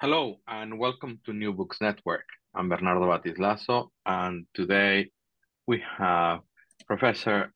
[0.00, 2.22] Hello and welcome to New Books Network.
[2.54, 5.10] I'm Bernardo Batiz-Lazo, and today
[5.66, 6.42] we have
[6.86, 7.52] Professor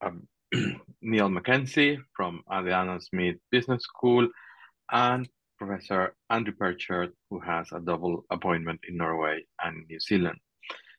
[0.00, 0.28] um,
[1.02, 4.28] Niall MacKenzie from Adam Smith Business School
[4.92, 10.38] and Professor Andrew Perchard, who has a double appointment in Norway and New Zealand.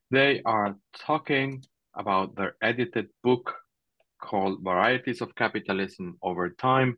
[0.09, 1.63] They are talking
[1.95, 3.55] about their edited book
[4.21, 6.97] called Varieties of Capitalism Over Time,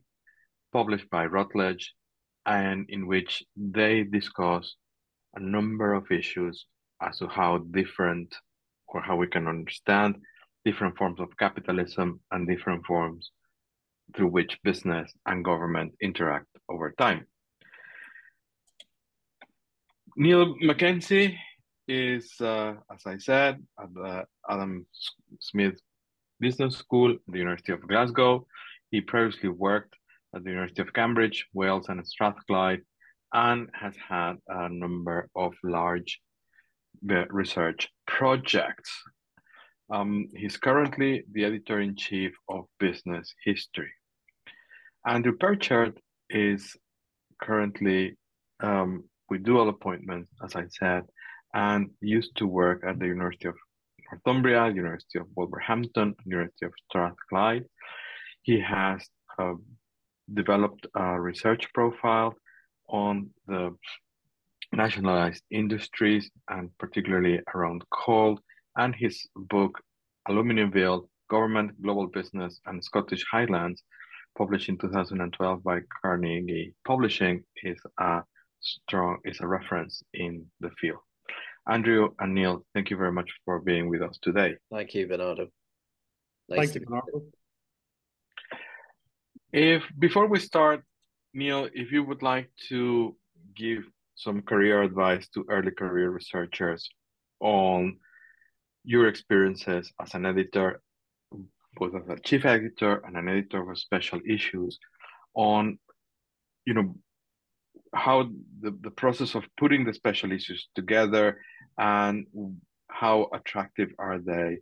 [0.72, 1.94] published by Routledge
[2.46, 4.76] and in which they discuss
[5.34, 6.66] a number of issues
[7.02, 8.34] as to how different
[8.88, 10.16] or how we can understand
[10.64, 13.30] different forms of capitalism and different forms
[14.14, 17.26] through which business and government interact over time.
[20.16, 21.36] Niall MacKenzie
[21.88, 24.86] is, uh, as I said, at the Adam
[25.40, 25.80] Smith
[26.40, 28.46] Business School the University of Glasgow.
[28.90, 29.94] He previously worked
[30.34, 32.82] at the University of Cambridge, Wales, and Strathclyde,
[33.32, 36.20] and has had a number of large
[37.10, 38.90] uh, research projects.
[39.90, 43.92] Um, he's currently the editor in chief of Business History.
[45.06, 46.74] Andrew Perchard is
[47.42, 48.16] currently
[48.60, 51.04] um, with dual appointments, as I said,
[51.52, 53.56] and used to work at the University of
[54.10, 57.64] Northumbria, University of Wolverhampton, University of Strathclyde.
[58.42, 59.06] He has
[59.38, 59.54] uh,
[60.32, 62.34] developed a research profile
[62.88, 63.74] on the
[64.72, 68.38] nationalized industries and particularly around coal
[68.76, 69.80] and his book
[70.28, 73.82] Aluminiumville Government, Global Business and Scottish Highlands
[74.36, 78.22] published in 2012 by Carnegie Publishing is a
[78.60, 80.98] strong is a reference in the field.
[81.68, 84.56] Andrew and Niall, thank you very much for being with us today.
[84.70, 85.48] Thank you, Bernardo.
[86.48, 87.22] Nice Thank you, Bernardo.
[89.54, 90.82] If before we start,
[91.32, 93.14] Niall, if you would like to
[93.54, 93.84] give
[94.16, 96.88] some career advice to early career researchers
[97.38, 97.98] on
[98.84, 100.82] your experiences as an editor,
[101.76, 104.76] both as a chief editor and an editor of special issues,
[105.36, 105.78] on
[106.66, 106.96] you know
[107.94, 108.28] how
[108.60, 111.38] the, the process of putting the special issues together
[111.78, 112.26] and
[112.88, 114.58] how attractive are they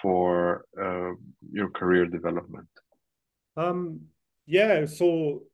[0.00, 1.12] for uh,
[1.52, 2.68] your career development?
[3.58, 4.00] Um,
[4.50, 5.44] yeah, so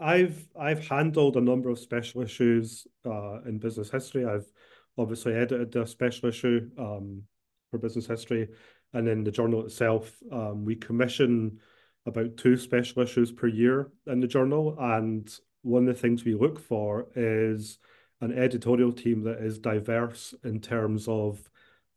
[0.00, 4.26] I've I've handled a number of special issues uh, in business history.
[4.26, 4.50] I've
[4.98, 7.22] obviously edited a special issue um,
[7.70, 8.48] for business history,
[8.92, 10.12] and then the journal itself.
[10.32, 11.60] Um, we commission
[12.04, 15.32] about two special issues per year in the journal, and
[15.62, 17.78] one of the things we look for is
[18.20, 21.48] an editorial team that is diverse in terms of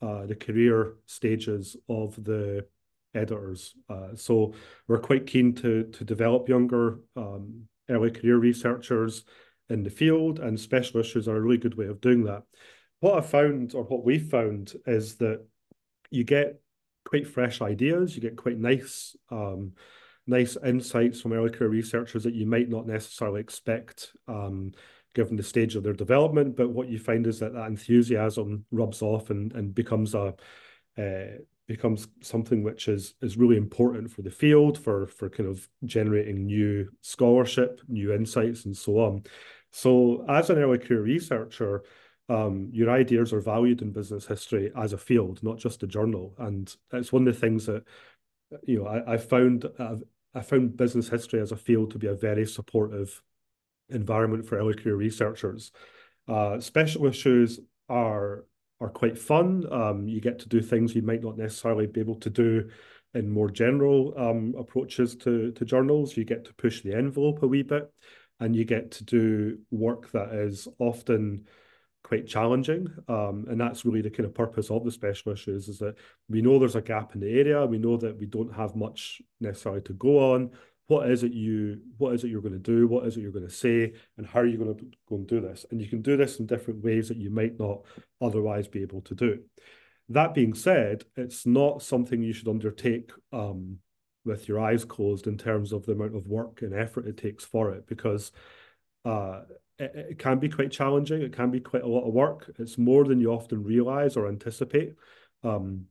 [0.03, 2.67] uh, the career stages of the
[3.16, 3.74] editors.
[3.90, 4.53] Uh, so
[4.88, 9.24] we're quite keen to to develop younger um, early career researchers
[9.70, 12.44] in the field, and special issues are a really good way of doing that.
[13.00, 15.46] What I found, or what we found, is that
[16.12, 16.62] you get
[17.03, 19.74] quite fresh ideas, you get quite nice um,
[20.28, 24.72] nice insights from early career researchers that you might not necessarily expect um,
[25.14, 26.56] given the stage of their development.
[26.56, 30.34] But what you find is that that enthusiasm rubs off and, and becomes a
[30.97, 31.38] uh,
[31.68, 36.46] becomes something which is is really important for the field for for kind of generating
[36.46, 39.24] new scholarship new insights and so on.
[39.72, 41.84] So as an early career researcher
[42.28, 46.36] um, your ideas are valued in business history as a field not just a journal.
[46.38, 47.84] And it's one of the things that
[48.64, 50.03] you know i, I found I've,
[50.36, 53.22] i found business history as a field to be a very supportive
[53.90, 55.72] environment for early career researchers.
[56.28, 57.59] Uh, special issues
[57.90, 58.46] are
[58.81, 59.63] are quite fun.
[59.72, 62.69] Um, you get to do things you might not necessarily be able to do
[63.13, 66.17] in more general um, approaches to, to journals.
[66.17, 67.91] You get to push the envelope a wee bit
[68.39, 71.45] and you get to do work that is often
[72.03, 72.87] quite challenging.
[73.07, 75.95] Um, and that's really the kind of purpose of the special issues is that
[76.29, 77.66] we know there's a gap in the area.
[77.66, 80.51] We know that we don't have much necessarily to go on
[80.87, 83.32] what is it you what is it you're going to do what is it you're
[83.32, 85.87] going to say and how are you going to go and do this and you
[85.87, 87.82] can do this in different ways that you might not
[88.22, 89.40] otherwise be able to do
[90.09, 93.78] that being said it's not something you should undertake um,
[94.26, 97.43] with your eyes closed in terms of the amount of work and effort it takes
[97.43, 98.32] for it because
[99.05, 99.41] uh,
[99.78, 101.22] it, it, can be quite challenging.
[101.22, 102.52] It can be quite a lot of work.
[102.58, 104.96] It's more than you often realize or anticipate.
[105.43, 105.85] Um,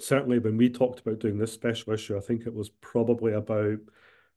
[0.00, 3.78] certainly, when we talked about doing this special issue, I think it was probably about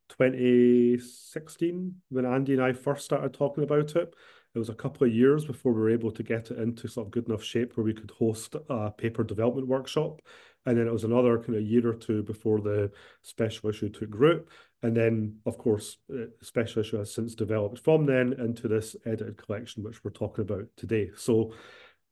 [0.09, 4.13] 2016 when Andy and I first started talking about it.
[4.53, 7.07] It was a couple of years before we were able to get it into sort
[7.07, 10.21] of good enough shape where we could host a paper development workshop.
[10.65, 12.89] And then it was another kind of year or two before the
[13.21, 14.47] special issue took root.
[14.81, 19.37] And then, of course, the special issue has since developed from then into this edited
[19.37, 21.11] collection, which we're talking about today.
[21.17, 21.53] So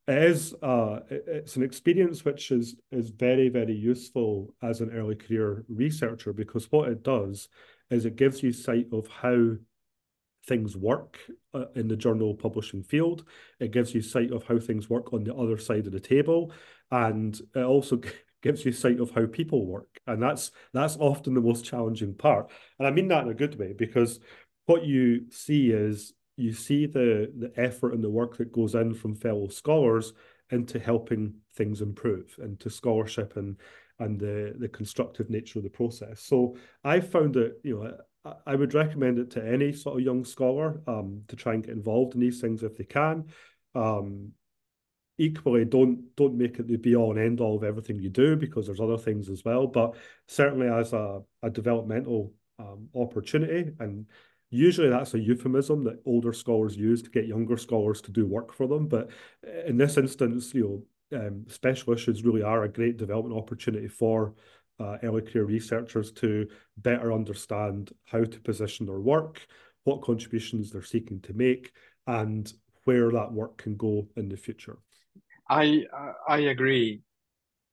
[0.07, 5.15] it is uh, it's an experience which is is very very useful as an early
[5.15, 7.47] career researcher because what it does
[7.93, 9.55] is it gives you sight of how
[10.45, 11.19] things work
[11.53, 13.25] uh, in the journal publishing field.
[13.59, 16.51] It gives you sight of how things work on the other side of the table,
[16.91, 18.01] and it also
[18.41, 19.99] gives you sight of how people work.
[20.05, 22.49] And that's that's often the most challenging part.
[22.77, 24.19] And I mean that in a good way because
[24.65, 28.93] what you see is you see the the effort and the work that goes in
[28.93, 30.13] from fellow scholars
[30.51, 33.57] into helping things improve, into scholarship and
[33.99, 36.21] and the the constructive nature of the process.
[36.21, 37.97] So I found that you know
[38.45, 41.75] I would recommend it to any sort of young scholar um, to try and get
[41.75, 43.25] involved in these things if they can.
[43.75, 44.31] Um,
[45.17, 48.35] equally, don't don't make it the be all and end all of everything you do
[48.35, 49.67] because there's other things as well.
[49.67, 49.95] But
[50.27, 54.05] certainly as a, a developmental um, opportunity, and
[54.49, 58.53] usually that's a euphemism that older scholars use to get younger scholars to do work
[58.53, 58.87] for them.
[58.87, 59.09] But
[59.65, 64.33] in this instance, you know, um, special issues really are a great development opportunity for
[64.79, 69.45] uh, early career researchers to better understand how to position their work,
[69.83, 71.71] what contributions they're seeking to make,
[72.07, 72.53] and
[72.85, 74.79] where that work can go in the future.
[75.49, 75.85] I
[76.27, 77.01] I agree,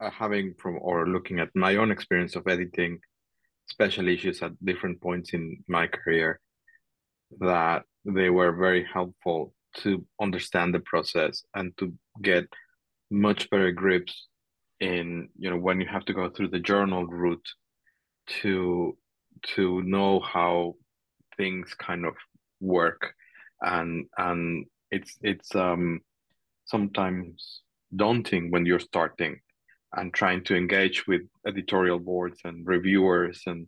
[0.00, 3.00] uh, having from or looking at my own experience of editing
[3.66, 6.40] special issues at different points in my career,
[7.38, 12.46] that they were very helpful to understand the process and to get
[13.10, 14.26] much better grips
[14.80, 17.48] in you know when you have to go through the journal route
[18.26, 18.96] to
[19.42, 20.74] to know how
[21.36, 22.14] things kind of
[22.60, 23.14] work.
[23.60, 26.00] And and it's it's um
[26.64, 27.62] sometimes
[27.94, 29.40] daunting when you're starting
[29.96, 33.66] and trying to engage with editorial boards and reviewers and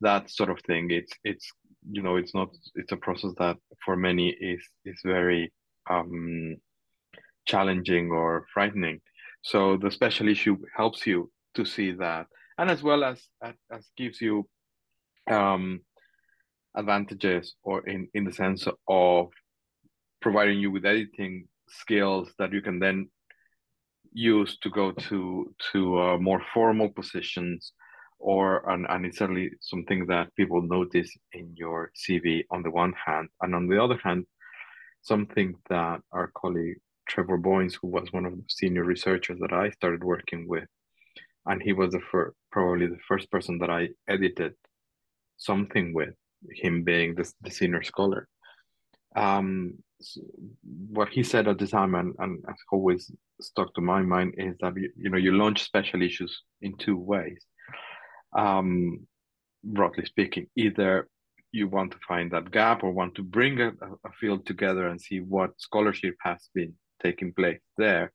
[0.00, 0.90] that sort of thing.
[0.90, 1.50] It's it's
[1.90, 5.52] you know it's not it's a process that for many is is very
[5.88, 6.56] um
[7.46, 9.00] challenging or frightening.
[9.42, 12.26] So the special issue helps you to see that,
[12.58, 14.46] and as well as as gives you
[15.30, 15.80] um,
[16.76, 19.28] advantages, or in in the sense of
[20.20, 23.08] providing you with editing skills that you can then
[24.12, 27.72] use to go to to uh, more formal positions
[28.18, 32.92] or and, and it's certainly something that people notice in your CV on the one
[32.92, 34.26] hand and on the other hand
[35.02, 36.78] something that our colleague
[37.10, 40.68] Trevor Boyns, who was one of the senior researchers that I started working with,
[41.44, 42.00] and he was the
[42.52, 44.54] probably the first person that I edited
[45.36, 46.14] something with,
[46.52, 48.28] him being the, the senior scholar.
[49.16, 50.20] Um, so
[50.98, 53.10] what he said at the time, and, and always
[53.40, 56.96] stuck to my mind, is that you, you know you launch special issues in two
[56.96, 57.44] ways.
[58.38, 59.00] Um,
[59.64, 61.08] broadly speaking, either
[61.50, 63.70] you want to find that gap or want to bring a,
[64.08, 68.12] a field together and see what scholarship has been taking place there.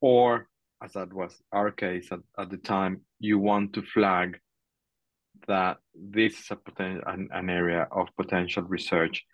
[0.00, 0.46] Or,
[0.82, 4.38] as that was our case at, at the time, you want to flag
[5.46, 9.24] that this is a poten- an, an area of potential research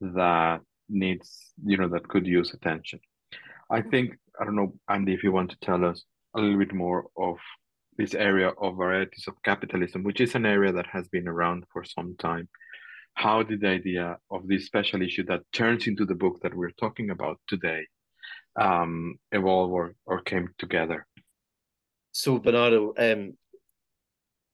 [0.00, 3.00] that needs, you know, that could use attention.
[3.70, 3.90] I mm-hmm.
[3.90, 7.06] think, I don't know, Andy, if you want to tell us a little bit more
[7.16, 7.36] of
[7.96, 11.84] this area of varieties of capitalism, which is an area that has been around for
[11.84, 12.48] some time.
[13.14, 16.70] How did the idea of this special issue that turns into the book that we're
[16.80, 17.86] talking about today
[18.60, 21.06] um, evolve or, or came together?
[22.12, 23.32] So Bernardo, um,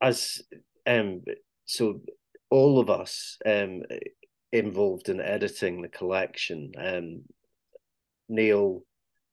[0.00, 0.40] as
[0.86, 1.22] um,
[1.64, 2.00] so
[2.50, 3.82] all of us um,
[4.52, 7.22] involved in editing the collection, um,
[8.28, 8.84] Niall,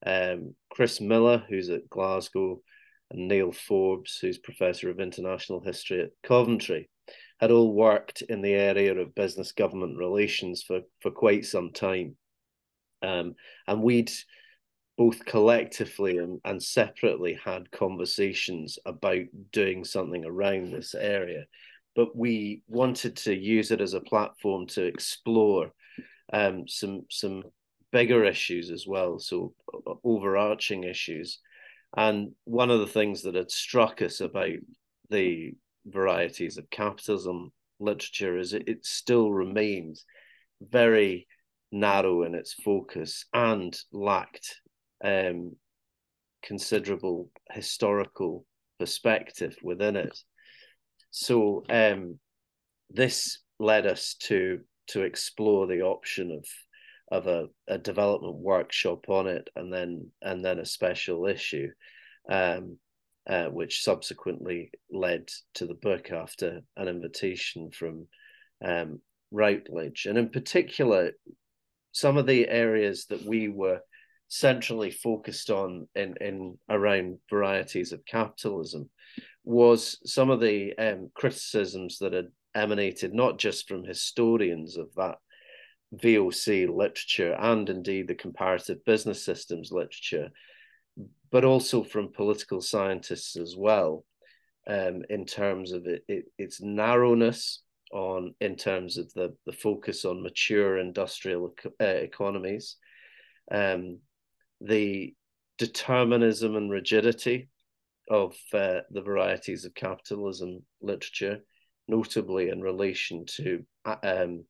[0.06, 2.62] um, Chris Miller, who's at Glasgow,
[3.12, 6.90] and Neil Forbes, who's professor of international history at Coventry,
[7.40, 12.16] had all worked in the area of business government relations for for quite some time,
[13.02, 13.36] um,
[13.68, 14.12] and we'd
[14.98, 21.46] both collectively and, and separately had conversations about doing something around this area.
[21.96, 25.72] But we wanted to use it as a platform to explore
[26.32, 27.44] um, some some
[27.92, 29.54] bigger issues as well, so
[30.04, 31.40] overarching issues.
[31.96, 34.58] And one of the things that had struck us about
[35.10, 35.54] the
[35.86, 40.06] varieties of capitalism literature is it, it still remains
[40.62, 41.28] very
[41.72, 44.60] narrow in its focus and lacked
[45.06, 45.56] um,
[46.44, 48.46] considerable historical
[48.80, 50.18] perspective within it.
[51.12, 52.20] So um,
[52.90, 56.46] this led us to to explore the option of
[57.12, 61.70] of a, a development workshop on it and then and then a special issue
[62.30, 62.78] um,
[63.28, 68.08] uh, which subsequently led to the book after an invitation from
[68.64, 69.00] um,
[69.32, 70.06] Routledge.
[70.08, 71.12] And in particular,
[71.92, 73.80] some of the areas that we were
[74.28, 78.90] centrally focused on in, in around varieties of capitalism
[79.44, 85.18] was some of the um, criticisms that had emanated not just from historians of that
[85.96, 90.30] VOC literature and indeed the comparative business systems literature,
[91.32, 94.04] but also from political scientists as well,
[94.68, 97.62] um, in terms of it, it, its narrowness
[97.94, 102.78] on in terms of the, the focus on mature industrial uh, economies,
[103.52, 104.00] um,
[104.62, 105.14] the
[105.58, 107.50] determinism and rigidity
[108.10, 111.40] of uh, the varieties of capitalism literature,
[111.88, 114.46] notably in relation to uh, um,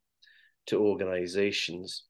[0.68, 2.04] to organizations,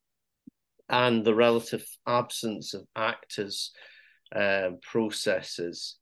[0.90, 3.72] and the relative absence of actors,
[4.36, 5.98] um, processes,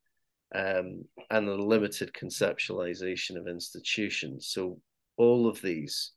[0.53, 4.49] um, and the limited conceptualization of institutions.
[4.51, 4.79] So
[5.17, 6.11] all of these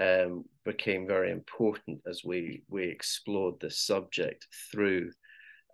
[0.00, 5.10] um, became very important as we we explored this subject through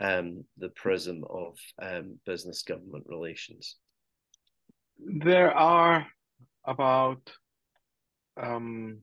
[0.00, 3.76] um, the prism of um, business government relations.
[4.99, 6.07] There are
[6.67, 7.31] about
[8.41, 8.99] um,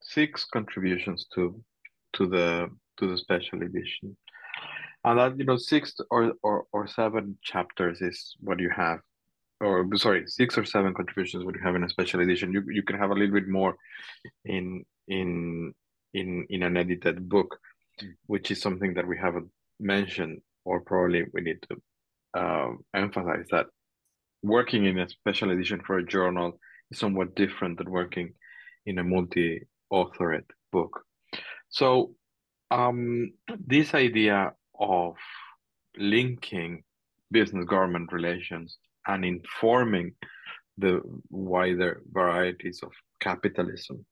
[0.00, 1.62] six contributions to
[2.14, 4.16] to the to the special edition,
[5.04, 9.00] and that you know six or or, or seven chapters is what you have
[9.64, 12.52] or sorry, six or seven contributions would you have in a special edition.
[12.52, 13.76] You you can have a little bit more
[14.44, 15.74] in in
[16.12, 17.58] in in an edited book,
[18.26, 23.66] which is something that we haven't mentioned, or probably we need to uh, emphasize that
[24.42, 26.58] working in a special edition for a journal
[26.90, 28.34] is somewhat different than working
[28.86, 31.02] in a multi-authored book.
[31.70, 32.14] So
[32.70, 33.32] um,
[33.66, 35.14] this idea of
[35.96, 36.82] linking
[37.30, 40.12] business government relations and informing
[40.78, 44.04] the wider varieties of capitalism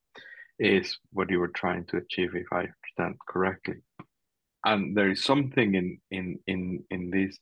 [0.58, 3.76] is what you were trying to achieve if i understand correctly.
[4.64, 7.36] And there is something in in in in this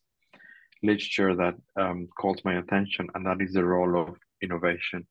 [0.82, 5.06] literature that um, calls my attention and that is the role of innovation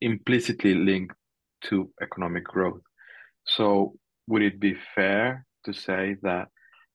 [0.00, 1.14] implicitly linked
[1.62, 2.82] to economic growth.
[3.44, 3.94] So
[4.26, 6.48] would it be fair to say that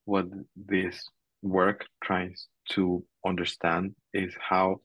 [0.04, 1.08] what this
[1.44, 4.80] work tries to understand is how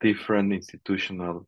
[0.00, 1.46] different institutional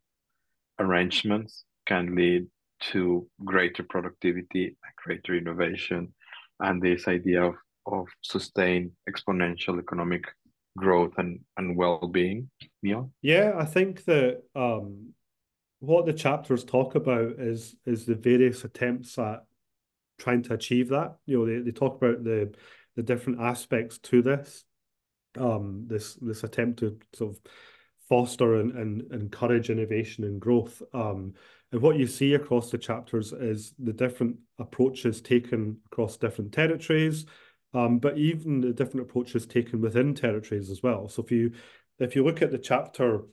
[0.79, 2.47] arrangements can lead
[2.79, 6.13] to greater productivity, and greater innovation,
[6.59, 10.23] and this idea of, of sustained exponential economic
[10.77, 12.49] growth and, and well-being.
[12.83, 13.11] Niall?
[13.21, 15.13] Yeah, I think that um,
[15.79, 19.43] what the chapters talk about is is the various attempts at
[20.19, 21.15] trying to achieve that.
[21.25, 22.53] You know, they, they talk about the
[22.97, 24.65] the different aspects to this
[25.39, 27.39] um, this this attempt to sort of
[28.09, 30.81] foster and, and encourage innovation and growth.
[30.93, 31.33] Um,
[31.71, 37.25] and what you see across the chapters is the different approaches taken across different territories,
[37.73, 41.07] um, but even the different approaches taken within territories as well.
[41.07, 41.51] So if you
[41.99, 43.25] if you look at the chapter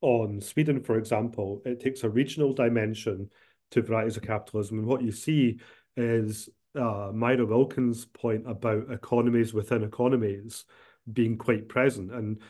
[0.00, 3.30] on Sweden, for example, it takes a regional dimension
[3.72, 5.58] to varieties of capitalism, and what you see
[5.96, 10.64] is uh, Mira Wilkins' point about economies within economies
[11.12, 12.12] being quite present.
[12.12, 12.40] And,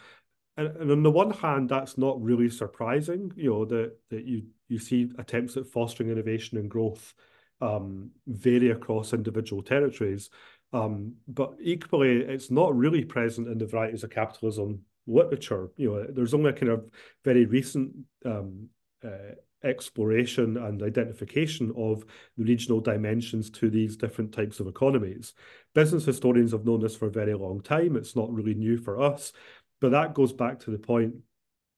[0.57, 3.33] and and on the one hand, that's not really surprising.
[3.37, 7.15] You know that that you you see attempts at fostering innovation and growth
[7.61, 10.31] um, vary across individual territories.
[10.73, 15.71] Um, but equally, it's not really present in the varieties of capitalism literature.
[15.77, 16.91] You know, there's only a kind of
[17.25, 17.95] very recent
[18.25, 18.69] um,
[19.05, 19.35] uh,
[19.65, 22.05] exploration and identification of
[22.37, 25.35] the regional dimensions to these different types of economies.
[25.75, 27.97] Business historians have known this for a very long time.
[27.97, 29.33] It's not really new for us,
[29.81, 31.15] but that goes back to the point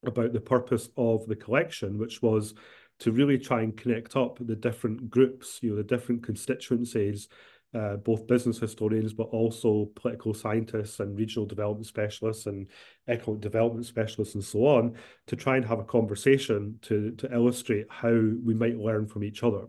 [0.05, 2.55] about the purpose of the collection, which was
[3.01, 7.29] to really try and connect up the different groups, you know, the different constituencies
[7.73, 12.67] uh, both business historians, but also political scientists and regional development specialists and
[13.07, 14.97] economic development specialists and so on,
[15.27, 19.45] to try and have a conversation to, to illustrate how we might learn from each
[19.45, 19.67] other.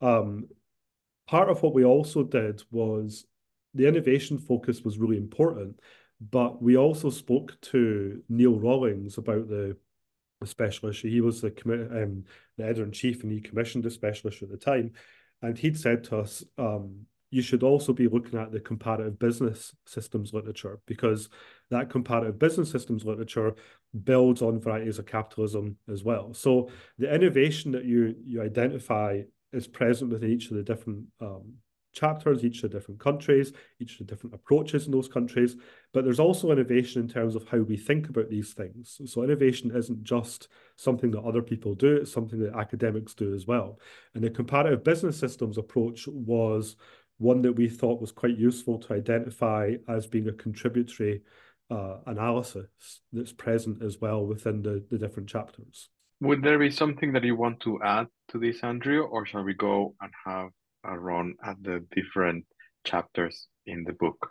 [0.00, 0.48] Um,
[1.26, 3.24] part of what we also did was
[3.74, 5.80] the innovation focus was really important,
[6.20, 9.76] but we also spoke to Neil Rollings about the,
[10.40, 11.10] the special issue.
[11.10, 12.24] He was the, um,
[12.56, 14.92] the editor in chief and he commissioned the special issue at the time.
[15.42, 19.74] and he'd said to us, um, you should also be looking at the comparative business
[19.86, 21.30] systems literature because
[21.70, 23.54] that comparative business systems literature
[24.04, 26.34] builds on varieties of capitalism as well.
[26.34, 31.54] So the innovation that you you identify is present within each of the different um,
[31.92, 35.56] chapters, each of the different countries, each of the different approaches in those countries.
[35.92, 39.00] But there's also innovation in terms of how we think about these things.
[39.06, 43.46] So innovation isn't just something that other people do, it's something that academics do as
[43.46, 43.78] well.
[44.14, 46.76] And the comparative business systems approach was
[47.18, 51.22] one that we thought was quite useful to identify as being a contributory
[51.70, 55.88] uh, analysis that's present as well within the, the different chapters.
[56.20, 59.54] Would there be something that you want to add to this, Andrew, or shall we
[59.54, 60.50] go and have
[60.84, 62.44] a run at the different
[62.84, 64.30] chapters in the book?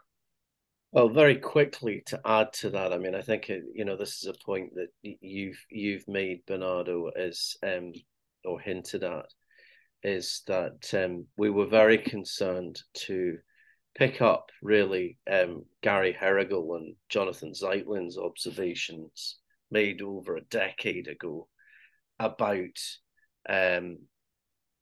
[0.93, 4.21] Well, very quickly to add to that, I mean, I think it, you know this
[4.21, 7.93] is a point that you've you've made, Bernardo, as um,
[8.43, 9.25] or hinted at,
[10.03, 13.37] is that um, we were very concerned to
[13.95, 19.37] pick up really um, Gary Herrigel and Jonathan Zeitlin's observations
[19.69, 21.47] made over a decade ago
[22.19, 22.77] about
[23.49, 23.97] um,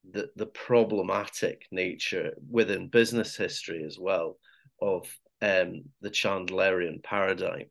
[0.10, 4.38] the the problematic nature within business history as well
[4.82, 5.08] of
[5.42, 7.66] um, the Chandlerian paradigm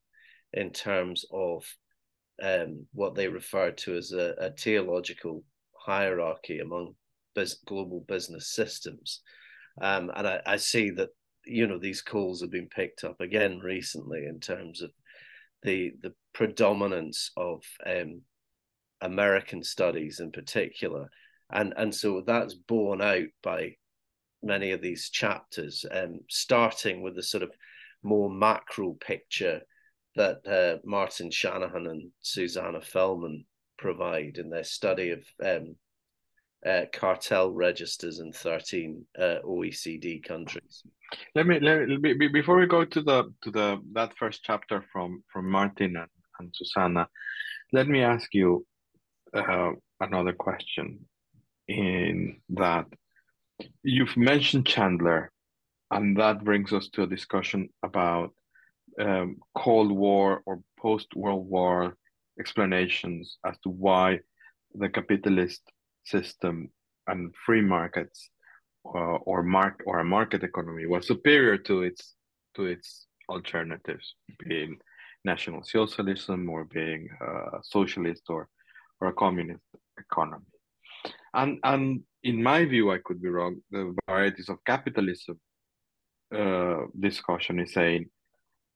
[0.52, 1.64] in terms of
[2.42, 5.44] um, what they refer to as a, a teleological
[5.76, 6.94] hierarchy among
[7.66, 9.22] global business systems.
[9.80, 11.10] Um, and I, I see that
[11.44, 14.90] you know these calls have been picked up again recently in terms of
[15.62, 18.22] the the predominance of um,
[19.00, 21.08] American studies in particular,
[21.50, 23.74] and and so that's borne out by
[24.42, 27.50] many of these chapters, um, starting with the sort of
[28.02, 29.60] more macro picture
[30.14, 33.44] that uh, Martin Shanahan and Susanna Fellman
[33.78, 35.76] provide in their study of um,
[36.66, 40.82] uh, cartel registers in 13 uh, OECD countries.
[41.34, 45.22] Let me let me, before we go to the to the that first chapter from
[45.32, 47.08] from Martin and, and Susanna,
[47.72, 48.66] let me ask you
[49.34, 51.00] uh, another question.
[51.68, 52.86] In that
[53.82, 55.30] you've mentioned Chandler,
[55.90, 58.32] and that brings us to a discussion about
[59.00, 61.96] um, Cold War or post World War
[62.40, 64.20] explanations as to why
[64.74, 65.62] the capitalist
[66.10, 66.70] system
[67.06, 68.30] and free markets
[68.84, 72.14] uh, or mark or a market economy was superior to its
[72.54, 74.14] to its alternatives,
[74.48, 74.78] being
[75.24, 78.48] national socialism or being a socialist or
[79.00, 79.64] or a communist
[79.98, 80.44] economy.
[81.34, 83.56] And and in my view, I could be wrong.
[83.70, 85.38] The varieties of capitalism
[86.34, 88.06] uh, discussion is saying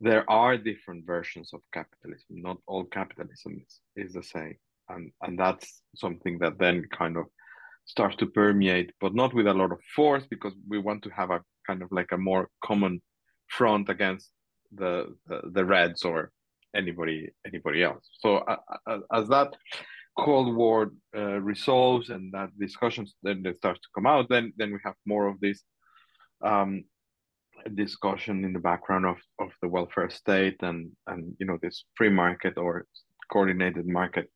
[0.00, 2.42] there are different versions of capitalism.
[2.48, 4.56] Not all capitalism is, is the same
[4.88, 7.26] and and that's something that then kind of
[7.84, 11.30] starts to permeate but not with a lot of force because we want to have
[11.30, 13.00] a kind of like a more common
[13.48, 14.30] front against
[14.74, 16.30] the the, the reds or
[16.74, 18.08] anybody anybody else.
[18.20, 19.54] So uh, as that
[20.18, 24.70] cold war uh, resolves and that discussions then they start to come out then then
[24.72, 25.62] we have more of this
[26.44, 26.84] um,
[27.74, 32.10] discussion in the background of, of the welfare state and and you know this free
[32.10, 32.86] market or
[33.32, 34.30] coordinated market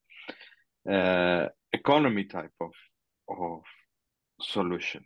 [0.91, 2.73] uh, economy type of
[3.29, 3.63] of
[4.41, 5.05] solution.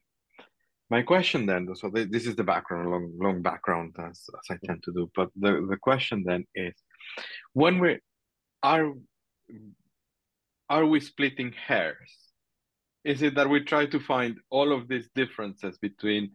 [0.90, 4.83] My question then, so this is the background, long long background as, as I tend
[4.85, 5.11] to do.
[5.14, 6.75] But the, the question then is,
[7.53, 7.99] when we
[8.62, 8.93] are
[10.69, 12.12] are we splitting hairs?
[13.05, 16.33] Is it that we try to find all of these differences between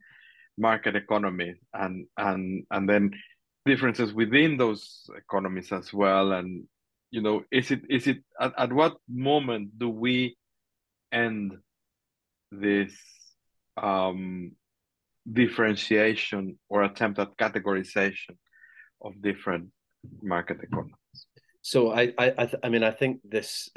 [0.57, 3.11] market economies and and and then
[3.65, 6.65] differences within those economies as well and
[7.15, 10.35] you know is it is it at, at what moment do we
[11.13, 11.57] end
[12.51, 12.93] this
[13.77, 14.51] um
[15.41, 18.35] differentiation or attempt at categorization
[19.01, 19.65] of different
[20.21, 21.19] market economies?
[21.61, 23.69] So i i i mean i think this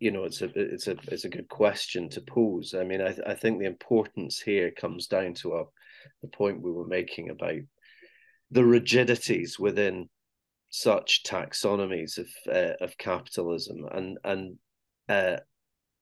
[0.00, 2.74] you know it's a it's a it's a good question to pose.
[2.74, 5.64] I mean i i think the importance here comes down to a,
[6.22, 7.62] the point we were making about
[8.50, 10.08] the rigidities within
[10.70, 14.56] such taxonomies of uh, of capitalism and and
[15.08, 15.36] uh,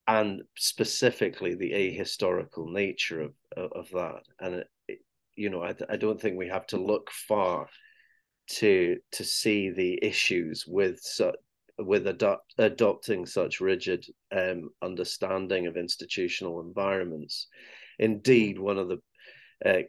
[0.08, 4.98] and specifically the ahistorical nature of of, that and it,
[5.36, 7.68] you know I, I don't think we have to look far
[8.48, 11.36] to to see the issues with such
[11.78, 17.48] with adopt, adopting such rigid um, understanding of institutional environments.
[17.98, 18.98] Indeed, one of the
[19.64, 19.82] uh,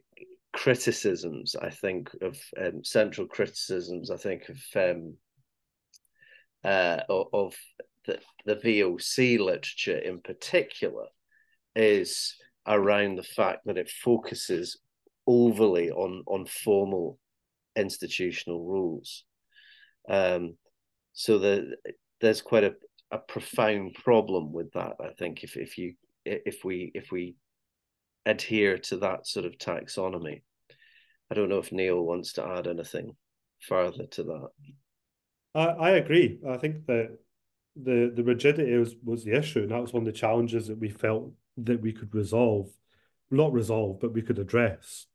[0.58, 5.14] criticisms, I think, of um, central criticisms, I think, of um,
[6.64, 7.56] uh, of
[8.06, 11.06] the, the VOC literature in particular
[11.76, 14.80] is around the fact that it focuses
[15.28, 17.20] overly on on formal
[17.76, 19.26] institutional rules.
[20.10, 20.58] Um,
[21.14, 21.76] so the,
[22.20, 22.74] there's quite a,
[23.12, 24.94] a profound problem with that.
[25.00, 25.94] I think if if you
[26.26, 27.36] if we if we
[28.28, 30.42] adhere to that sort of taxonomy,
[31.32, 33.16] I don't know if Niall wants to add anything
[33.62, 34.50] further to that.
[35.56, 36.40] I, I agree.
[36.48, 37.18] I think that
[37.76, 40.80] the the rigidity was was the issue, and that was one of the challenges that
[40.80, 42.68] we felt that we could resolve,
[43.32, 45.08] not resolve, but we could address,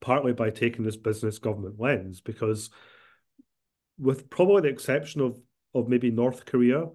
[0.00, 2.70] partly by taking this business government lens, because
[3.98, 5.38] with probably the exception of
[5.74, 6.86] of maybe North Korea,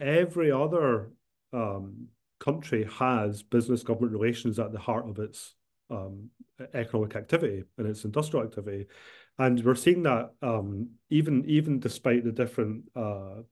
[0.00, 1.10] every other
[1.52, 2.08] um,
[2.44, 5.54] country has business government relations at the heart of its
[5.90, 6.30] um,
[6.74, 8.86] economic activity and its industrial activity,
[9.38, 13.42] and we're seeing that um, even even despite the different uh,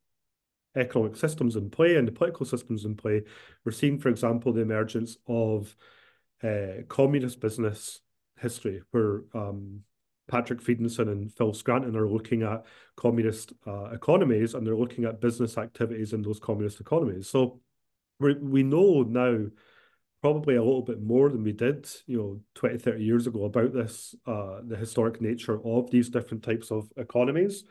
[0.76, 3.22] economic systems in play and the political systems in play,
[3.64, 5.74] we're seeing, for example, the emergence of
[6.42, 8.00] uh, communist business
[8.40, 9.80] history, where um,
[10.28, 12.64] Patrick Fridenson and Phil Scranton are looking at
[12.96, 17.28] communist uh, economies and they're looking at business activities in those communist economies.
[17.28, 17.60] So
[18.18, 19.46] we we know now
[20.22, 23.72] probably a little bit more than we did, you know, 20, 30 years ago about
[23.72, 27.64] this, uh, the historic nature of these different types of economies.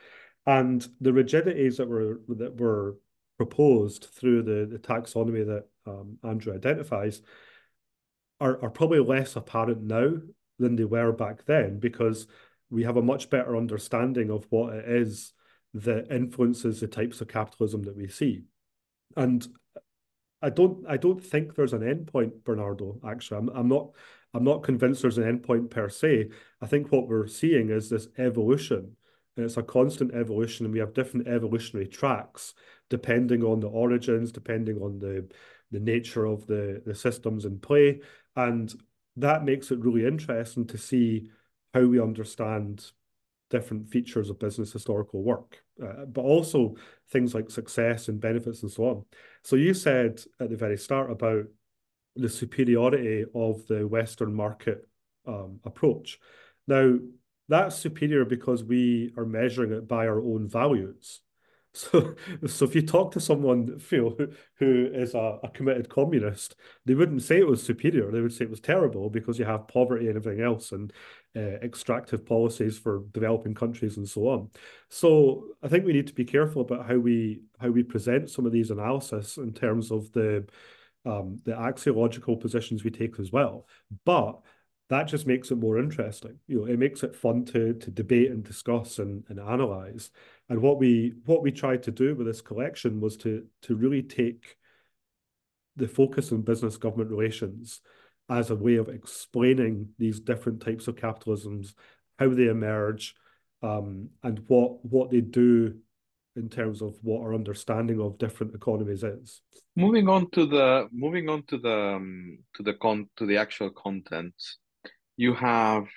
[0.46, 2.98] And the rigidities that were that were
[3.38, 7.22] proposed through the, the taxonomy that um, Andrew identifies
[8.40, 10.14] are, are probably less apparent now
[10.60, 12.28] than they were back then because
[12.70, 15.34] we have a much better understanding of what it is
[15.74, 18.44] that influences the types of capitalism that we see.
[19.16, 19.48] And
[20.42, 23.00] I don't I don't think there's an endpoint, Bernardo.
[23.06, 23.92] Actually, I'm I'm not
[24.34, 26.30] I'm not convinced there's an endpoint per se.
[26.62, 28.96] I think what we're seeing is this evolution,
[29.36, 32.54] and it's a constant evolution, and we have different evolutionary tracks
[32.90, 35.30] depending on the origins, depending on the
[35.72, 38.02] the nature of the the systems in play,
[38.36, 38.74] and
[39.18, 41.30] that makes it really interesting to see
[41.74, 42.92] how we understand
[43.50, 46.76] different features of business historical work, uh, but also
[47.10, 49.06] things like success and benefits and so on.
[49.44, 51.46] So you said at the very start about
[52.16, 54.88] the superiority of the Western market
[55.26, 56.20] um, approach.
[56.68, 56.98] Now,
[57.48, 61.22] that's superior because we are measuring it by our own values.
[61.74, 62.16] So,
[62.48, 64.28] so if you talk to someone, Phil, who,
[64.60, 66.54] who is a, a committed communist,
[66.86, 68.12] they wouldn't say it was superior.
[68.12, 70.92] They would say it was terrible because you have poverty and everything else, and
[71.36, 74.50] uh, extractive policies for developing countries and so on.
[74.90, 78.46] So, I think we need to be careful about how we how we present some
[78.46, 80.46] of these analysis in terms of the
[81.06, 83.68] um, the axiological positions we take as well.
[84.06, 84.42] But
[84.90, 86.38] that just makes it more interesting.
[86.48, 90.12] You know, it makes it fun to to debate and discuss and, and analyze.
[90.50, 94.04] And what we what we tried to do with this collection was to to really
[94.04, 94.58] take
[95.78, 97.80] the focus on business government relations
[98.32, 101.74] as a way of explaining these different types of capitalisms,
[102.18, 103.14] how they emerge,
[103.62, 105.76] um, and what what they do
[106.38, 109.42] in terms of what our understanding of different economies is.
[109.76, 113.70] Moving on to the moving on to the um, to the con to the actual
[113.70, 114.34] content,
[115.18, 115.88] you have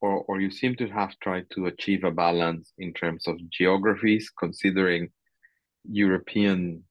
[0.00, 4.30] or, or you seem to have tried to achieve a balance in terms of geographies,
[4.36, 5.10] considering
[5.88, 6.82] European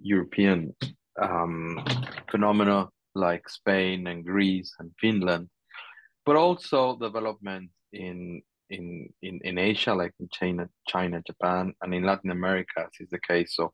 [0.00, 0.74] European
[1.20, 1.84] um,
[2.30, 5.48] phenomena like Spain and Greece and Finland,
[6.24, 12.04] but also development in in in, in Asia, like in China, China, Japan, and in
[12.04, 13.70] Latin America, as is the case of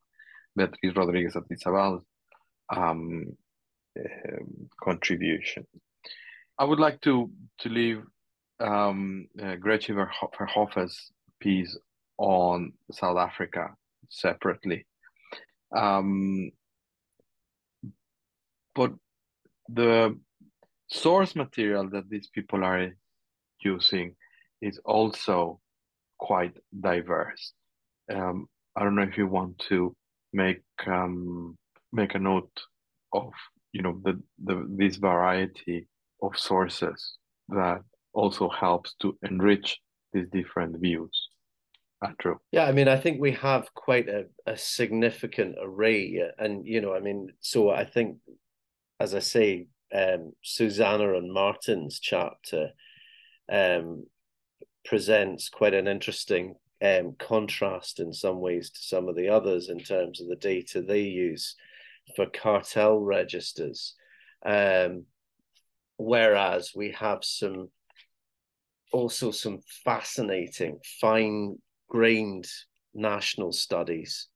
[0.57, 2.01] Beatriz Rodriguez Satizabal
[2.75, 3.37] um,
[3.99, 4.45] uh,
[4.83, 5.67] contribution.
[6.59, 7.31] I would like to
[7.61, 8.03] to leave
[8.61, 11.77] um, uh, Grietjie Verhoef's piece
[12.19, 13.75] on South Africa
[14.09, 14.87] separately.
[15.77, 16.51] Um,
[18.75, 18.93] but
[19.69, 20.19] the
[20.89, 22.91] source material that these people are
[23.61, 24.15] using
[24.61, 25.61] is also
[26.19, 27.53] quite diverse.
[28.13, 28.47] Um,
[28.77, 29.95] I don't know if you want to
[30.33, 31.57] make um,
[31.93, 32.61] make a note
[33.13, 33.33] of
[33.73, 35.87] you know the, the this variety
[36.23, 39.79] of sources that also helps to enrich
[40.13, 41.29] these different views.
[42.05, 42.37] Andrew.
[42.53, 46.23] Yeah, I mean, I think we have quite a, a significant array.
[46.39, 48.19] And, you know, I mean, so I think,
[49.01, 52.71] as I say, um, Susanna and Martin's chapter
[53.51, 54.05] um,
[54.85, 59.79] presents quite an interesting um, contrast in some ways to some of the others in
[59.79, 61.55] terms of the data they use
[62.17, 63.95] for cartel registers.
[64.45, 65.05] Um,
[65.97, 67.69] whereas we have some
[68.93, 71.57] also some fascinating, fine
[71.89, 72.47] grained
[72.95, 74.29] national studies,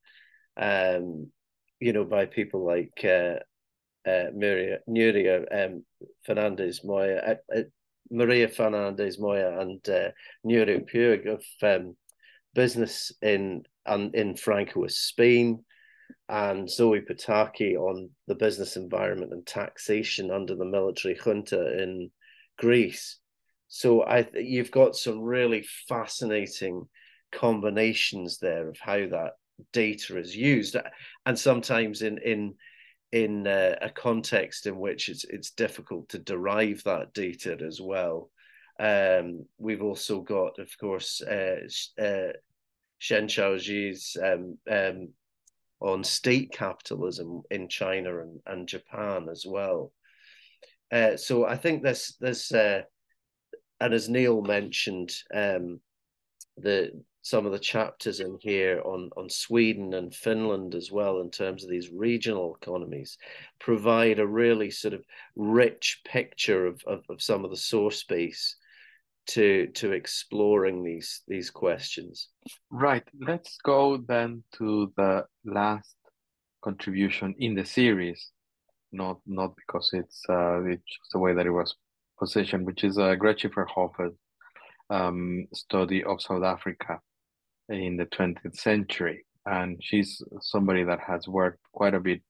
[0.59, 1.31] um,
[1.79, 3.39] you know, by people like uh,
[4.07, 5.83] uh, Maria, Nuria um,
[6.25, 7.63] Fernandez Moya, uh, uh,
[8.11, 10.09] Maria Fernandez Moya, and uh,
[10.45, 11.95] Nuria Puig of um,
[12.53, 15.63] business in and in Francoist Spain,
[16.27, 22.11] and Zoe Pittaki on the business environment and taxation under the military junta in
[22.57, 23.17] Greece.
[23.67, 26.87] So I you've got some really fascinating
[27.31, 29.33] combinations there of how that
[29.73, 30.75] data is used,
[31.25, 32.55] and sometimes in in
[33.11, 38.29] in uh, a context in which it's it's difficult to derive that data as well.
[38.79, 41.67] Um, we've also got, of course, uh,
[42.01, 42.33] uh,
[42.97, 45.09] Shen Xiaoji's um, um,
[45.81, 49.91] on state capitalism in China and, and Japan as well.
[50.91, 52.81] Uh, so I think this this uh,
[53.79, 55.79] and as Niall mentioned, um,
[56.57, 56.91] the
[57.29, 61.63] some of the chapters in here on, on Sweden and Finland as well, in terms
[61.63, 63.17] of these regional economies,
[63.59, 65.03] provide a really sort of
[65.35, 68.55] rich picture of, of, of some of the source base
[69.27, 72.29] to to exploring these these questions.
[72.71, 73.03] Right.
[73.19, 75.95] Let's go then to the last
[76.63, 78.31] contribution in the series,
[78.91, 81.75] not not because it's uh, it's just the way that it was
[82.17, 83.51] positioned, which is uh, Grietjie
[84.89, 86.99] um, study of South Africa
[87.69, 89.25] in the 20th century.
[89.45, 92.21] And she's somebody that has worked quite a bit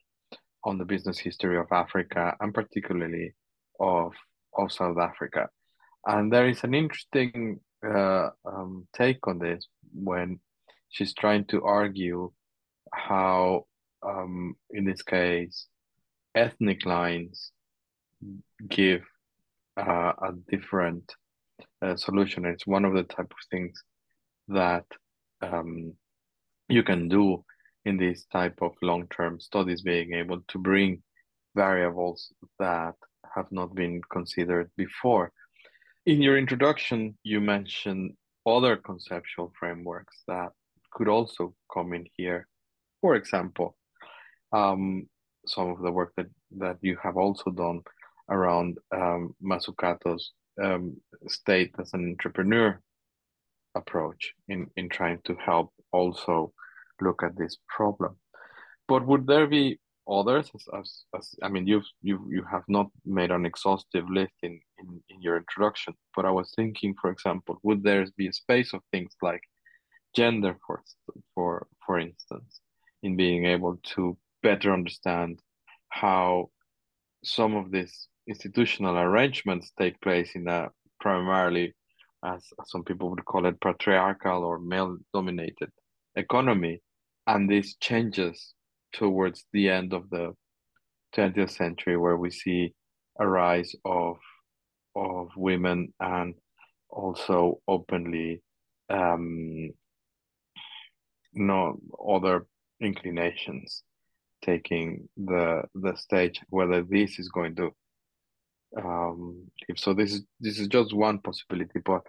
[0.64, 3.34] on the business history of Africa and particularly
[3.80, 4.14] of,
[4.58, 5.50] of South Africa.
[6.06, 10.40] And there is an interesting uh, um, take on this when
[10.90, 12.32] she's trying to argue
[12.94, 13.66] how,
[14.04, 15.68] um, in this case,
[16.36, 17.52] ethnic lines
[18.68, 19.02] give
[19.78, 21.14] uh, a different
[21.82, 22.46] uh, solution.
[22.46, 23.82] It's one of the type of things
[24.50, 24.86] that
[25.42, 25.94] um,
[26.68, 27.44] you can do
[27.86, 31.02] in these type of long-term studies, being able to bring
[31.56, 32.94] variables that
[33.36, 35.32] have not been considered before.
[36.06, 38.14] In your introduction, you mentioned
[38.46, 40.50] other conceptual frameworks that
[40.92, 42.48] could also come in here.
[43.02, 43.76] For example,
[44.52, 45.08] um,
[45.46, 47.82] some of the work that, that you have also done
[48.30, 50.98] around um, Mazzucato's um,
[51.28, 52.82] state as an entrepreneur
[53.82, 56.54] approach in, in trying to help also
[57.02, 58.14] look at this problem.
[58.88, 60.50] But would there be others?
[60.56, 64.54] As, as, as I mean, you've you you have not made an exhaustive list in,
[64.80, 65.94] in in your introduction.
[66.16, 69.44] But I was thinking, for example, would there be a space of things like
[70.16, 70.82] gender, for
[71.36, 72.62] for for instance,
[73.04, 75.40] in being able to better understand
[75.90, 76.50] how
[77.24, 81.74] some of these institutional arrangements take place in a primarily
[82.24, 85.70] as some people would call it, patriarchal or male dominated
[86.16, 86.82] economy.
[87.28, 88.54] And this changes
[88.94, 90.34] towards the end of the
[91.16, 92.74] 20th century, where we see
[93.20, 94.18] a rise of,
[94.96, 96.34] of women and
[96.90, 98.42] also openly
[98.90, 99.70] um,
[101.34, 101.80] no
[102.10, 102.48] other
[102.82, 103.84] inclinations
[104.44, 107.72] taking the the stage whether this is going to
[108.78, 112.02] um, so this is this is just one possibility, but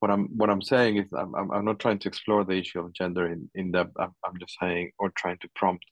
[0.00, 2.92] what I'm what I'm saying is I'm I'm not trying to explore the issue of
[2.92, 3.92] gender in in depth.
[3.98, 5.84] I'm, I'm just saying or trying to prompt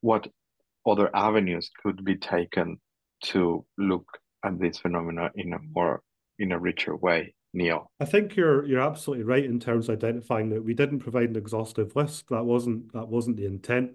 [0.00, 0.26] what
[0.86, 2.78] other avenues could be taken
[3.22, 4.06] to look
[4.44, 6.02] at this phenomena in a more
[6.38, 7.34] in a richer way.
[7.54, 11.30] Niall, I think you're you're absolutely right in terms of identifying that we didn't provide
[11.30, 12.28] an exhaustive list.
[12.28, 13.92] That wasn't that wasn't the intent.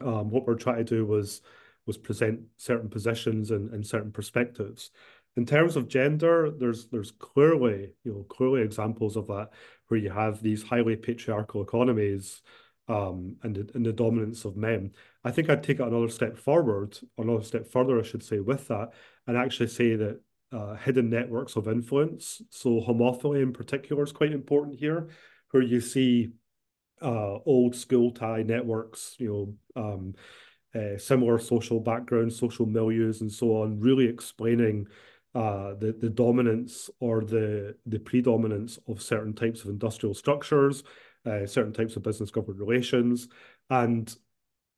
[0.00, 1.40] Um, what we're trying to do was
[1.86, 4.90] was present certain positions and, and certain perspectives.
[5.36, 9.50] In terms of gender, there's there's clearly you know clearly examples of that
[9.88, 12.42] where you have these highly patriarchal economies
[12.88, 14.92] um, and the, and the dominance of men.
[15.24, 18.68] I think I'd take it another step forward, another step further, I should say, with
[18.68, 18.90] that,
[19.26, 20.20] and actually say that
[20.52, 25.08] uh, hidden networks of influence, so homophily in particular, is quite important here,
[25.50, 26.32] where you see
[27.00, 30.14] uh, old school tie networks, you know, um,
[30.74, 34.86] uh, similar social backgrounds, social milieus, and so on, really explaining
[35.34, 40.82] uh, the the dominance or the the predominance of certain types of industrial structures,
[41.26, 43.28] uh, certain types of business government relations,
[43.70, 44.16] and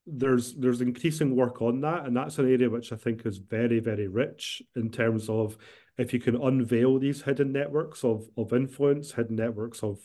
[0.06, 3.80] there's there's increasing work on that, and that's an area which I think is very
[3.80, 5.56] very rich in terms of
[5.96, 9.98] if you can unveil these hidden networks of of influence, hidden networks of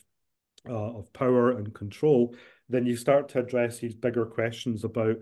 [0.67, 2.35] uh, of power and control,
[2.67, 5.17] then you start to address these bigger questions about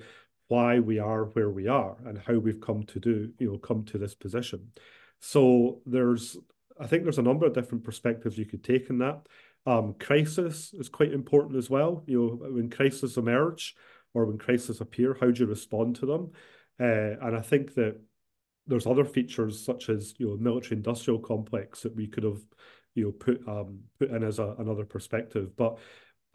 [0.47, 3.83] why we are where we are and how we've come to do, you know, come
[3.85, 4.71] to this position.
[5.19, 6.37] So there's,
[6.79, 9.27] I think there's a number of different perspectives you could take in that.
[9.65, 12.03] Um, crisis is quite important as well.
[12.07, 13.75] You know, when crises emerge
[14.13, 16.31] or when crises appear, how do you respond to them?
[16.79, 17.99] Uh, and I think that
[18.67, 22.39] there's other features such as you know military industrial complex that we could have
[22.93, 25.79] you know put um put in as a, another perspective but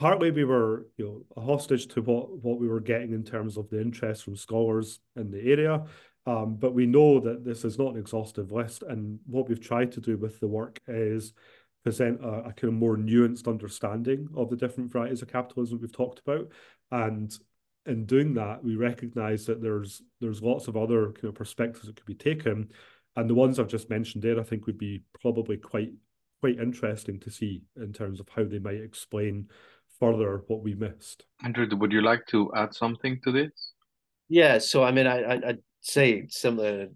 [0.02, 3.56] partly we were you know a hostage to what what we were getting in terms
[3.56, 5.84] of the interest from scholars in the area.
[6.26, 9.92] Um, but we know that this is not an exhaustive list and what we've tried
[9.92, 11.32] to do with the work is
[11.84, 15.92] present a, a kind of more nuanced understanding of the different varieties of capitalism we've
[15.92, 16.48] talked about.
[16.92, 17.32] And
[17.86, 21.96] in doing that, we recognize that there's there's lots of other kind of perspectives that
[21.96, 22.70] could be taken,
[23.14, 25.92] and the ones I've just mentioned there, I think, would be probably quite
[26.40, 29.48] quite interesting to see in terms of how they might explain
[30.02, 31.24] further what we missed.
[31.44, 33.72] Andrew, would you like to add something to this?
[34.28, 36.88] Yeah, so I mean, I, I would say similar.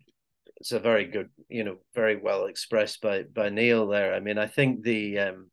[0.56, 4.12] It's a very good, you know, very well expressed by by Niall there.
[4.12, 5.50] I mean, I think the, um,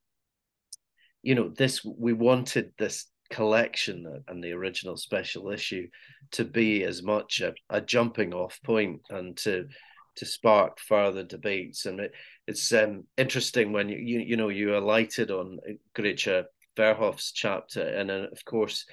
[1.22, 5.88] you know, this we wanted this collection and the original special issue
[6.32, 9.68] to be as much a, a jumping off point and to
[10.16, 11.86] to spark further debates.
[11.86, 12.14] And it,
[12.48, 15.60] it's um, interesting when you, you you know you alighted on
[15.96, 16.46] Grietjie
[16.78, 18.86] Verhoef's chapter, and uh, of course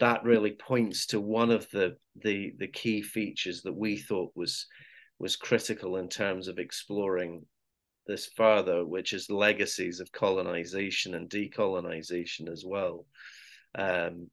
[0.00, 4.66] that really points to one of the the the key features that we thought was
[5.18, 7.44] was critical in terms of exploring
[8.06, 13.04] this further, which is legacies of colonization and decolonization as well
[13.74, 14.28] um,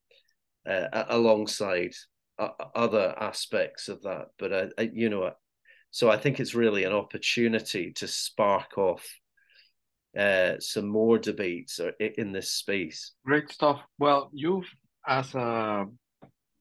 [0.67, 1.91] uh, alongside
[2.37, 4.27] uh, other aspects of that.
[4.37, 5.31] But I, I, you know,
[5.91, 9.05] so I think it's really an opportunity to spark off
[10.17, 13.13] uh, some more debates in this space.
[13.25, 13.81] Great stuff.
[13.99, 14.69] Well, you've
[15.07, 15.85] as a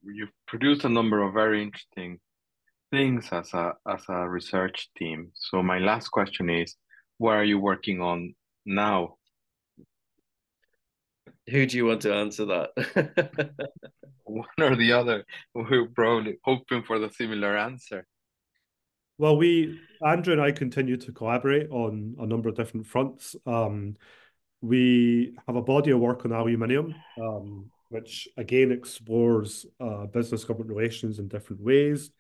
[0.03, 2.19] you've produced a number of very interesting
[2.91, 5.31] things as a as a research team.
[5.35, 6.77] So my last question is,
[7.19, 8.35] what are you working on
[8.67, 9.17] now?
[11.51, 13.51] Who do you want to answer that?
[14.25, 15.25] One or the other.
[15.55, 18.07] We're probably hoping for the similar answer.
[19.17, 23.37] Well, we Andrew and I continue to collaborate on a number of different fronts.
[23.47, 23.95] Um,
[24.61, 30.71] we have a body of work on aluminium, um, which again explores uh, business government
[30.71, 32.11] relations in different ways.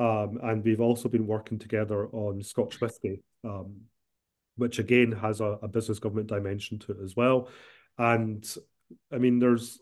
[0.00, 3.82] Um, and we've also been working together on Scotch whisky, um,
[4.56, 7.50] which again has a, a, business government dimension to it as well.
[7.98, 8.44] And
[9.12, 9.80] I mean, there's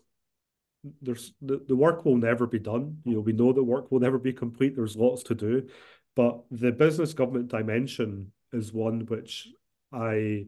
[1.01, 2.97] there's the, the work will never be done.
[3.05, 4.75] You know, we know that work will never be complete.
[4.75, 5.67] There's lots to do,
[6.15, 9.47] but the business government dimension is one which
[9.91, 10.45] I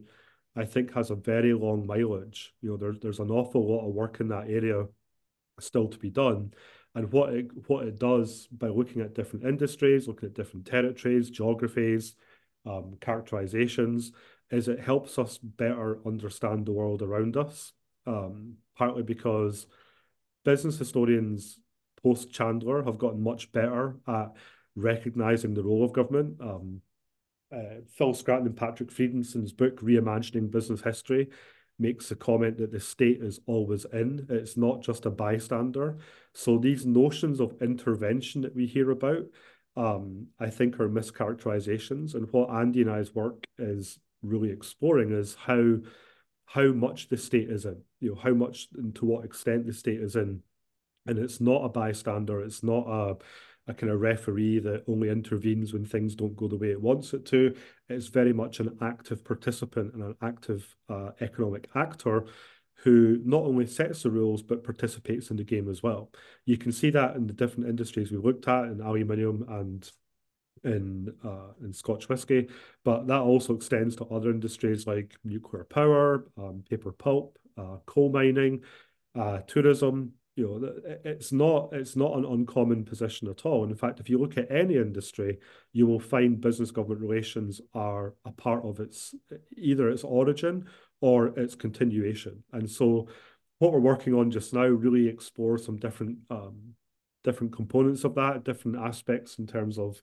[0.56, 2.54] I think has a very long mileage.
[2.60, 4.86] You know, there's there's an awful lot of work in that area
[5.60, 6.52] still to be done.
[6.94, 11.30] And what it what it does by looking at different industries, looking at different territories,
[11.30, 12.14] geographies,
[12.66, 14.12] um, characterizations,
[14.50, 17.72] is it helps us better understand the world around us.
[18.06, 19.66] Um, partly because
[20.44, 21.58] business historians
[22.02, 24.32] post Chandler have gotten much better at
[24.76, 26.40] recognizing the role of government.
[26.40, 26.80] Um,
[27.54, 31.28] uh, Phil Scranton and Patrick Fridenson's book, Reimagining Business History,
[31.78, 35.98] makes the comment that the state is always in, it's not just a bystander.
[36.32, 39.24] So these notions of intervention that we hear about,
[39.76, 42.14] um, I think are mischaracterizations.
[42.14, 45.78] And what Andy and I's work is really exploring is how
[46.46, 49.72] how much the state is in, you know, how much and to what extent the
[49.72, 50.42] state is in.
[51.06, 53.16] And it's not a bystander, it's not a
[53.66, 57.14] a kind of referee that only intervenes when things don't go the way it wants
[57.14, 57.54] it to.
[57.88, 62.26] It's very much an active participant and an active uh, economic actor
[62.82, 66.10] who not only sets the rules but participates in the game as well.
[66.44, 69.90] You can see that in the different industries we looked at in aluminium and
[70.64, 72.48] in uh, in Scotch whisky,
[72.84, 78.10] but that also extends to other industries like nuclear power, um, paper pulp, uh, coal
[78.10, 78.62] mining,
[79.14, 80.12] uh, tourism.
[80.36, 83.62] You know, it's not it's not an uncommon position at all.
[83.62, 85.38] And in fact, if you look at any industry,
[85.72, 89.14] you will find business government relations are a part of its
[89.56, 90.66] either its origin
[91.00, 92.42] or its continuation.
[92.52, 93.08] And so,
[93.58, 96.74] what we're working on just now really explores some different um,
[97.22, 100.00] different components of that, different aspects in terms of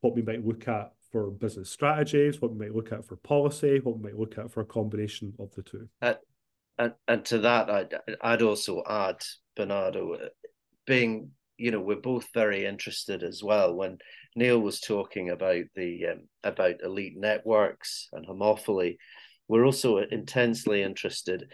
[0.00, 3.80] what we might look at for business strategies, what we might look at for policy,
[3.80, 5.88] what we might look at for a combination of the two.
[6.02, 6.14] Uh,
[6.78, 9.16] and, and to that, I'd, I'd also add,
[9.56, 10.16] Bernardo,
[10.86, 13.74] being, you know, we're both very interested as well.
[13.74, 13.98] When
[14.36, 18.96] Niall was talking about the um, about elite networks and homophily,
[19.48, 21.50] we're also intensely interested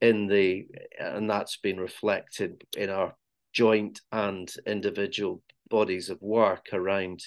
[0.00, 0.66] in the,
[0.98, 3.14] and that's been reflected in our
[3.52, 7.20] joint and individual bodies of work around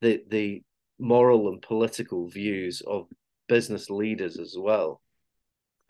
[0.00, 0.62] the the
[0.98, 3.06] moral and political views of
[3.48, 5.02] business leaders as well,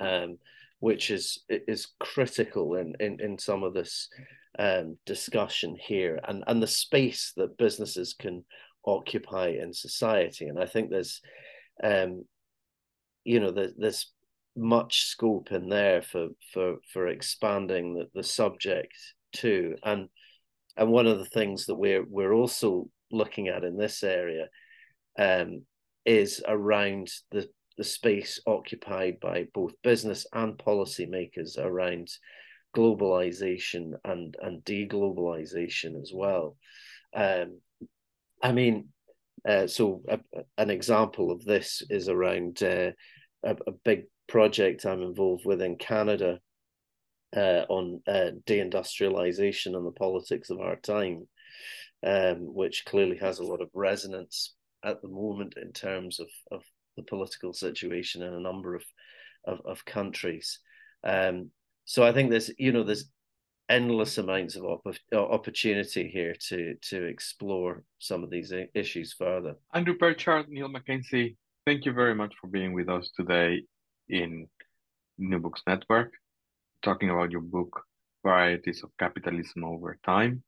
[0.01, 0.37] um,
[0.81, 4.09] which is is critical in, in in some of this
[4.59, 8.45] um, discussion here and, and the space that businesses can
[8.87, 10.47] occupy in society.
[10.47, 11.21] And I think there's,
[11.83, 12.25] um,
[13.25, 14.13] you know, there's, there's
[14.57, 18.97] much scope in there for for for expanding the, the subject
[19.33, 19.77] too.
[19.83, 20.09] And
[20.77, 24.49] and one of the things that we're we're also looking at in this area
[25.19, 25.63] um,
[26.05, 32.09] is around the the space occupied by both business and policymakers around
[32.75, 36.57] globalization and and deglobalization as well.
[37.15, 37.61] Um,
[38.43, 38.89] I mean,
[39.49, 40.19] uh, so a,
[40.59, 42.91] an example of this is around uh,
[43.43, 46.41] a, a, big project I'm involved with in Canada
[47.35, 51.29] uh, on uh, deindustrialization and the politics of our time,
[52.05, 54.55] um, which clearly has a lot of resonance
[54.85, 56.63] at the moment in terms of, of
[56.97, 58.85] the political situation in a number of
[59.45, 60.59] of, of countries.
[61.05, 61.51] Um,
[61.85, 63.11] so I think there's you know there's
[63.69, 69.55] endless amounts of op- opportunity here to to explore some of these issues further.
[69.75, 73.63] Andrew Perchard, Niall MacKenzie, thank you very much for being with us today
[74.09, 74.47] in
[75.19, 76.13] New Books Network,
[76.83, 77.83] talking about your book
[78.25, 80.43] Varieties of Capitalism Over Time.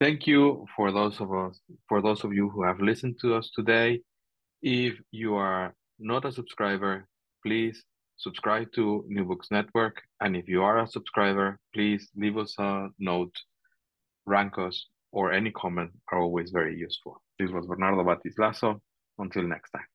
[0.00, 3.50] Thank you for those of us for those of you who have listened to us
[3.54, 4.00] today.
[4.62, 7.06] If you are not a subscriber,
[7.44, 7.84] please
[8.16, 10.02] subscribe to New Books Network.
[10.20, 13.34] And if you are a subscriber, please leave us a note,
[14.26, 17.22] rank us, or any comment are always very useful.
[17.38, 18.80] This was Bernardo Batiz-Lazo.
[19.20, 19.86] Until next time.